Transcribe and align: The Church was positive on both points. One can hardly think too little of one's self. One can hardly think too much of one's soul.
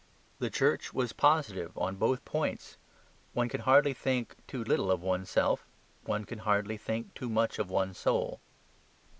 The 0.39 0.49
Church 0.49 0.95
was 0.95 1.13
positive 1.13 1.77
on 1.77 1.95
both 1.95 2.25
points. 2.25 2.77
One 3.33 3.49
can 3.49 3.61
hardly 3.61 3.93
think 3.93 4.35
too 4.47 4.63
little 4.63 4.89
of 4.89 5.03
one's 5.03 5.29
self. 5.29 5.67
One 6.05 6.25
can 6.25 6.39
hardly 6.39 6.77
think 6.77 7.13
too 7.13 7.29
much 7.29 7.59
of 7.59 7.69
one's 7.69 7.99
soul. 7.99 8.39